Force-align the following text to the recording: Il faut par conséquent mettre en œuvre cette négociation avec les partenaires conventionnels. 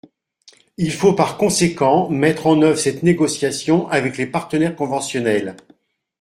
Il 0.77 0.91
faut 0.91 1.13
par 1.13 1.37
conséquent 1.37 2.09
mettre 2.09 2.47
en 2.47 2.59
œuvre 2.63 2.79
cette 2.79 3.03
négociation 3.03 3.87
avec 3.89 4.17
les 4.17 4.25
partenaires 4.25 4.75
conventionnels. 4.75 5.55